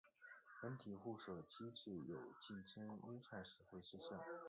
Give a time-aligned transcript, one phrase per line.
[0.59, 4.19] 软体互锁机制在有竞争危害时会失效。